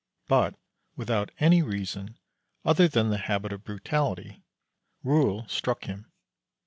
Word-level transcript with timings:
But, 0.27 0.55
without 0.95 1.29
any 1.39 1.61
reason 1.61 2.17
other 2.65 2.87
than 2.87 3.11
the 3.11 3.19
habit 3.19 3.53
of 3.53 3.63
brutality, 3.63 4.41
Rol 5.03 5.47
struck 5.47 5.83
him. 5.83 6.11